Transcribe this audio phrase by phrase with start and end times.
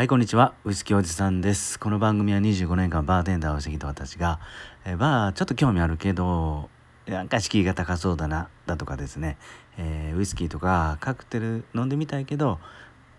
[0.00, 0.54] はい、こんにちは。
[0.64, 1.78] ウイスキーおじさんです。
[1.78, 4.40] この番組は25年間バーテンダーをしてきた私が、
[4.86, 6.70] えバーちょっと興味あるけど、
[7.04, 9.36] なんか敷居が高そうだな、だとかですね、
[9.76, 12.58] えー、ウイスキーとかカクテル飲んでみたいけど、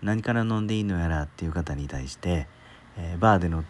[0.02, 2.48] 何から飲んでいいのやらっていう方に対して、
[2.98, 3.64] えー、バーでの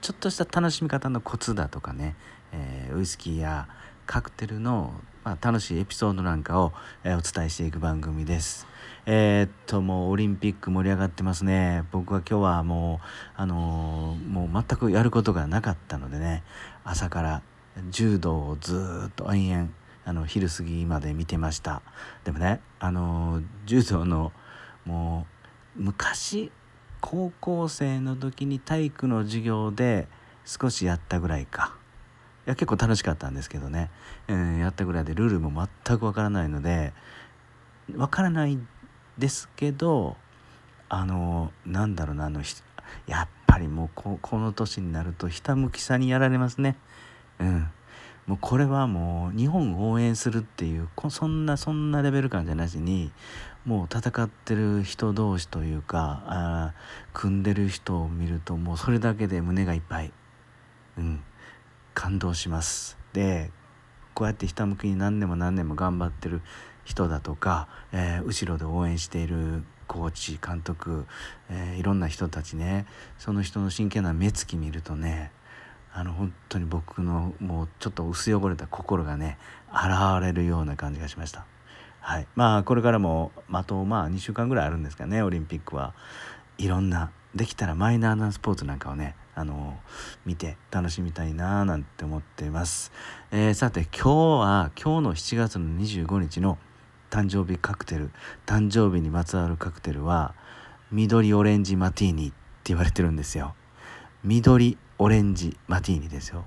[0.00, 2.16] ちょっとした楽しみ方のコツだとかね、
[2.50, 3.68] え、ウイスキーや
[4.04, 6.72] カクテルの、まあ、楽しいエピソードなんかを、
[7.04, 8.66] え、お伝えしていく番組です。
[9.04, 11.84] えー、っともうオリンピック盛り上がってますね。
[11.90, 13.06] 僕は今日はもう
[13.36, 16.44] あのー、もう全くやることがなかったのでね
[16.84, 17.42] 朝から
[17.90, 19.70] 柔道をずっと延々
[20.04, 21.82] あの昼過ぎまで見てました。
[22.22, 24.32] でもねあの柔道の
[24.84, 25.26] も
[25.76, 26.52] う昔
[27.00, 30.06] 高校生の時に体育の授業で
[30.44, 31.74] 少しやったぐらいか
[32.46, 33.90] いや結構楽しかったんですけどね、
[34.28, 36.92] えー、やったぐらいでルールも全くわからないので
[37.96, 38.58] わからない
[39.18, 40.16] ですけど
[40.88, 42.42] あのなんだろうなあの
[43.06, 46.76] やっぱりもうこの年になるとひたむきさにやられますね。
[47.38, 47.70] うん
[48.26, 53.10] もうこれはもう日本を応援するっていうそんなそんなレベル感じゃなしに
[53.64, 56.74] もう戦ってる人同士というかあ
[57.12, 60.12] 組んでる人を見るともうそれだけで胸がいっぱい、
[60.98, 61.22] うん、
[61.94, 62.96] 感動します。
[63.12, 63.50] で
[64.14, 66.42] こうやってひたむきに何年も何年も頑張ってる
[66.84, 71.06] 人だとか、えー、後ろで応援しているコーチ監督、
[71.50, 72.86] えー、いろんな人たちね
[73.18, 75.30] その人の真剣な目つき見るとね
[75.92, 79.38] あの本当に僕のもうちょっと薄汚れた心がね
[79.70, 81.44] 現れるような感じがしました。
[82.00, 85.94] はい、まあこれからもあとまあ2週間ぐらいあるんですかねオリンピックは。
[86.58, 89.78] いろんなできたらマイナーなスポーツなんかをねあの
[90.26, 92.92] 見て楽しみたいななんて思っています、
[93.30, 96.58] えー、さて今日は今日の7月の25日の
[97.12, 98.10] 誕生日カクテル
[98.46, 100.34] 誕生日にまつわるカクテルは
[100.90, 103.54] 緑オレンジマティーニって言われてるんですよ。
[104.24, 106.44] 緑オレンジマティーニですよ。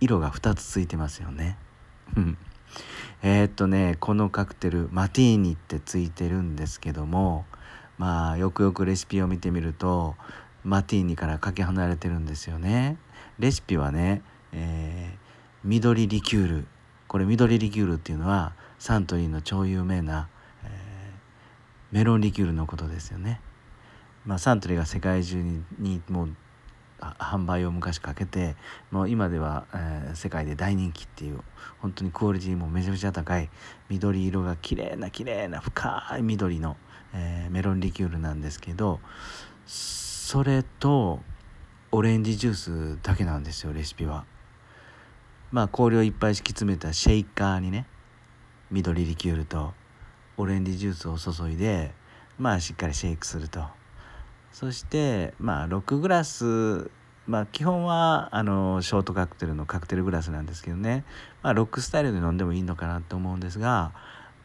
[0.00, 1.56] 色が2つついてますよね。
[3.22, 7.44] え、っとねこのカクテルマティーニってついてるんですけども
[7.96, 10.16] まあよくよくレシピを見てみると
[10.64, 12.96] マティーニからかけ離れてるんですよね。
[13.38, 15.18] レシピはね、えー、
[15.62, 16.66] 緑リキュール。
[17.06, 20.30] これ緑リキュールっていうのはサントリーの超有名な、
[20.64, 20.70] えー、
[21.92, 23.38] メロンリキュールのことですよね、
[24.24, 25.42] まあ、サントリーが世界中
[25.78, 26.36] にもう
[26.98, 28.56] 販売を昔かけて
[28.90, 31.40] もう今では、えー、世界で大人気っていう
[31.80, 33.50] 本当にクオリティもめちゃめちゃ高い
[33.90, 36.78] 緑色が綺麗な綺麗な深い緑の、
[37.12, 39.00] えー、メロンリキュールなんですけど
[39.66, 41.20] それと
[41.92, 44.24] オレンジジュースだけなんですよレシピは。
[45.50, 47.86] まあ氷をいっぱい敷き詰めたシェイカーにね
[48.70, 49.72] 緑リキュールと
[50.36, 51.92] オレンジジュースを注いで
[52.38, 53.64] まあしっかりシェイクすると。
[54.52, 56.90] そしてまあ6グラス
[57.26, 61.04] まあ基本はあのショートカクテルのカクテルグラスなんですけどね、
[61.42, 63.92] まあ、ロックスタイルで飲んでもいいのかなと思うんですが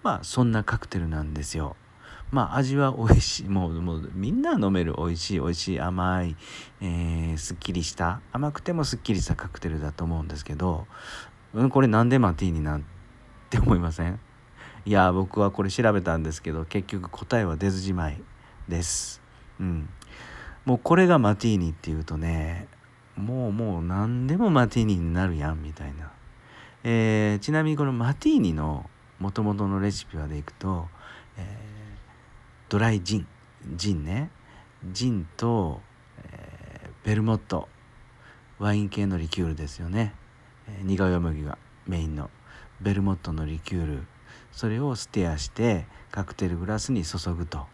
[0.04, 1.76] まあそんなカクテルなんですよ。
[2.32, 6.36] まあ味は美味しいもうもうみんな飲める美味しい美味しい甘い、
[6.82, 10.88] えー、すっきりした甘くてもすっきりしたカクテルだと思うんですけど、
[11.72, 12.86] これなんでマティーニなん
[13.46, 14.20] って思いません？
[14.86, 18.22] いや僕はこれ調べたんですけど結局答えは出ずじまい
[18.68, 19.22] です。
[19.60, 19.90] うん、
[20.66, 22.68] もうこれがマティーニっていうとね
[23.16, 26.12] もうもう何でもマティーニになるやんみたいな、
[26.84, 28.90] えー、ちなみにこのマティーニの
[29.20, 30.88] もともとのレシピはでいくと、
[31.38, 31.46] えー、
[32.70, 33.28] ドライジン。
[33.76, 34.30] ジンね。
[34.92, 35.82] ジンと、
[36.22, 37.70] えー、ベルモット。
[38.60, 40.14] ワイン系のリキュールですよね、
[40.68, 41.58] えー、苦よもぎが
[41.88, 42.30] メインの。
[42.82, 44.04] ベルモットのリキュール。
[44.52, 47.66] それをステアしてカクテルグラスに注ぐと。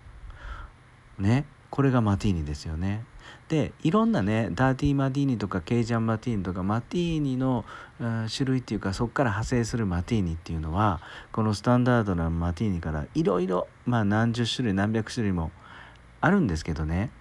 [1.20, 1.46] ね。
[1.70, 3.06] これがマティーニですよね。
[3.48, 7.66] でいろんなねダーティーマティーニとかケイジャンマティーニとかマティーニの、
[8.00, 11.02] うん、種類っていうかそこから派生するマティーニっていうのは
[11.32, 15.52] このスタンダードなマティーニからいろいろまあ何十種類何百種類も
[16.20, 17.12] あるんですけどね。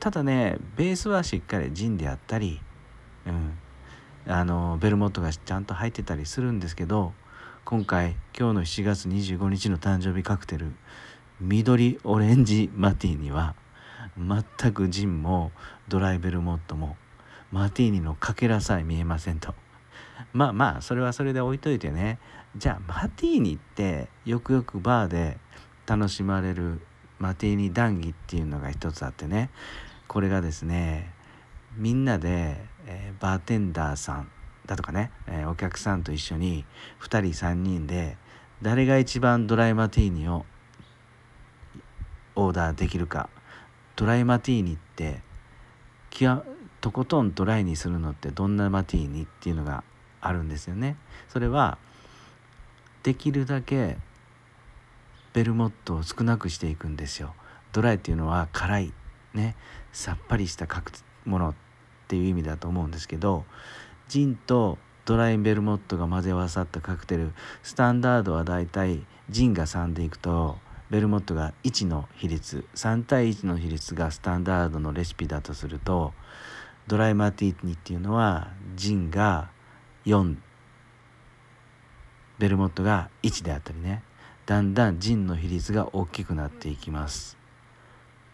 [0.00, 2.60] ただねベースはしっかりジンであったり、
[3.26, 3.58] うん、
[4.26, 7.12] あのベルモットがちゃんと入ってたりするんですけど
[7.64, 10.72] 今回今日の7月25日の誕生日カクテル
[11.40, 13.54] 緑オレンジマティーニは
[14.18, 15.52] 全くジンも
[15.86, 16.96] ドライベルモットも
[17.52, 19.54] マティーニのかけらさえ見えませんと。
[20.32, 22.18] まあまあそれはそれで置いといてね。
[22.56, 25.38] じゃあマティーニってよくよくバーで
[25.86, 26.80] 楽しまれる
[27.20, 29.50] マティーニ談義っていうのが一つあってね。
[30.08, 31.14] これがですね
[31.76, 32.56] みんなで、
[32.86, 34.28] えー、バーテンダーさん
[34.66, 36.64] だとかね、えー、お客さんと一緒に
[37.00, 38.16] 2人3人で
[38.62, 40.44] 誰が一番ドライマティーニを
[42.34, 43.28] オーダーできるか
[43.96, 45.20] ドライマティーニって
[46.80, 49.82] とことんドライにするのってどんなマティーニっていうのが
[50.20, 50.96] あるんですよね。
[51.28, 51.78] それは
[53.02, 53.98] できるだけ
[55.32, 57.34] ベルモットを少なくしていくんですよ。
[57.72, 58.92] ドライっていうのは辛い
[59.32, 59.56] ね
[59.92, 60.66] さっぱりした
[61.24, 61.54] ものっ
[62.08, 63.44] ていう意味だと思うんですけど
[64.12, 64.76] ジンと
[65.06, 67.32] ドライベルモットが混ぜ合わさったカクテル。
[67.62, 70.58] スタンダードはだいたいジンが3でいくと
[70.90, 76.12] ベルモットが1の比率3対1の比率がスタンダードのレシピだとすると
[76.88, 79.48] ドライマティーニっていうのはジンが
[80.04, 80.36] 4
[82.38, 84.02] ベルモットが1であったりね。
[84.44, 87.38] だんだんジンの比率が大きくなっていきます。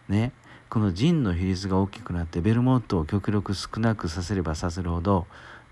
[0.09, 0.33] ね。
[0.69, 5.25] このジンの比率が大きくなってベルモットを極力少なくさせればさせるほど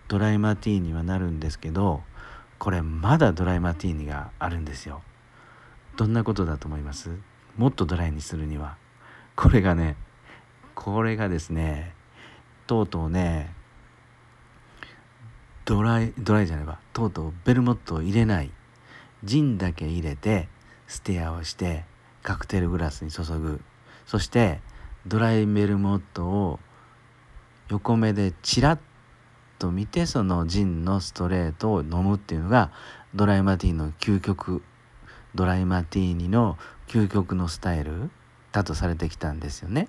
[0.07, 2.01] ドライマティーニはなるんですけど
[2.59, 5.01] これまだドライマティーニがあるんですよ。
[5.95, 7.09] どんなことだと思います？
[7.57, 8.77] もっとドライにするには。
[9.35, 9.95] これがね
[10.75, 11.93] これがですね
[12.67, 13.53] とうとうね
[15.65, 16.79] ドライドライじゃないわ。
[16.93, 18.51] とうとうベルモットを入れない。
[19.23, 20.47] ジンだけ入れて
[20.87, 21.83] ステアをして
[22.23, 23.61] カクテルグラスに注ぐ。
[24.05, 24.61] そして
[25.05, 26.59] ドライベルモットを
[27.69, 28.79] 横目でチラッ
[29.57, 32.71] と見てそのジンのストレートを飲むっていうのが
[33.15, 34.63] ドライマティーニの究極
[35.35, 36.57] ドライマティーニの
[36.87, 38.09] 究極のスタイル
[38.51, 39.87] だとされてきたんですよね。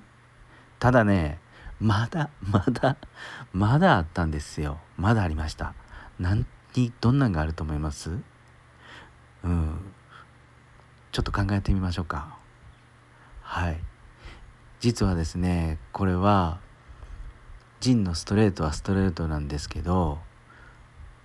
[0.79, 1.39] ただね
[1.81, 2.97] まだまだ
[3.53, 4.79] まだあったんですよ。
[4.97, 5.75] まだありました。
[6.19, 8.19] 何にどんなんがあると思います？
[9.45, 9.93] うん。
[11.13, 12.37] ちょっと考えてみましょうか。
[13.43, 13.81] はい。
[14.81, 16.61] 実はですねこれは
[17.81, 20.19] ジンのストレートはストレートなんですけど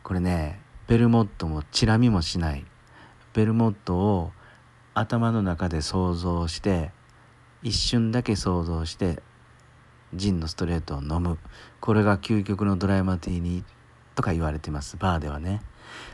[0.04, 2.66] これねベルモットもチラ見もしない。
[3.34, 4.32] ベルモットを
[4.94, 6.92] 頭の中で想像して
[7.64, 9.24] 一瞬だけ想像して
[10.14, 11.40] ジンのストレートを飲む。
[11.80, 13.64] これが究極のドライマティーニ
[14.14, 14.98] とか言われてます。
[14.98, 15.62] バーではね。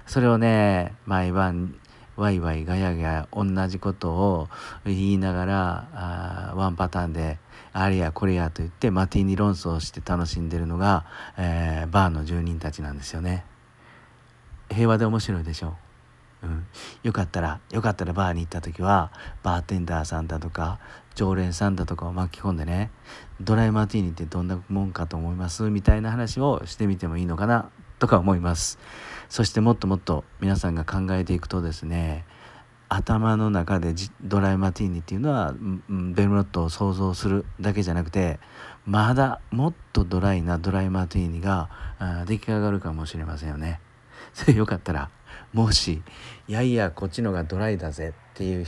[0.05, 1.75] それをね毎晩
[2.19, 4.49] ワイワイガヤガヤ同じことを
[4.85, 7.39] 言いながらあワンパターンで
[7.71, 11.05] あれやこれやと言ってマティーニ論争して楽しんでるのが、
[11.37, 13.45] えー、バーの住人たちなんですよね。
[14.69, 15.75] 平和で面白いでしょ？
[16.43, 16.65] うん、
[17.03, 19.11] よかったらよかったらバーに行った時は
[19.43, 20.79] バーテンダーさんだとか
[21.13, 22.91] 常連さんだとかを巻き込んでね
[23.41, 25.63] ドライマーティーニってどんなもんかと思います？
[25.63, 27.69] みたいな話をしてみてもいいのかな？
[27.99, 28.79] とか思います
[29.29, 32.25] そしてもっともっと皆さんが考えていくとですね
[32.89, 33.93] 頭の中で
[34.23, 35.53] ドライマティーニっていうのは
[35.89, 38.39] ベルロットを想像するだけじゃなくて
[38.85, 41.69] まだもっとドライなドライマティーニが
[42.25, 43.79] 出来上がるかもしれませんよね。
[44.33, 45.11] それよかったら
[45.53, 46.01] もし
[46.47, 48.65] いやいやこっちのがドライだぜっていう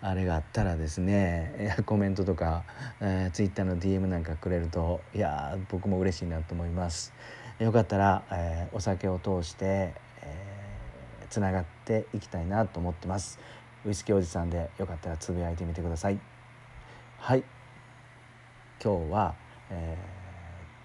[0.00, 2.64] あれがあったらですねコメントとか、
[3.00, 7.14] えー、ツイッターの DM なんかくれるといや僕も嬉しいなと思います
[7.58, 9.94] よかったら、えー、お酒を通して
[11.30, 13.38] つな、がっていきたいなと思ってます。
[13.84, 16.18] ウイスキーおじさんでよかったらつぶやいてみてください。
[17.18, 17.44] はい。
[18.82, 19.34] 今日は、
[19.70, 19.96] え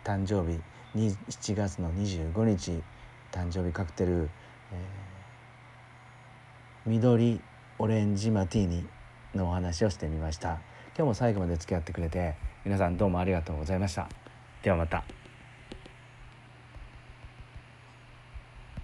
[0.04, 0.60] ー、誕生日
[0.96, 2.82] 7月の25日
[3.32, 4.30] 誕生日カクテル
[4.72, 4.78] えー、
[6.90, 7.42] 緑
[7.78, 8.88] オレンジマティーニ
[9.36, 10.62] のお話をしてみました。
[10.96, 12.36] 今日も最後まで付き合ってくれて
[12.66, 14.10] 皆さんどうもありがとうございました。
[14.64, 15.21] ではまた。